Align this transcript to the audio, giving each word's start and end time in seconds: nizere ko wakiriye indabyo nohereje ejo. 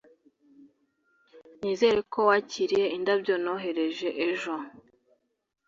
nizere 1.59 1.99
ko 2.13 2.19
wakiriye 2.29 2.85
indabyo 2.97 3.33
nohereje 3.43 4.09
ejo. 4.27 4.53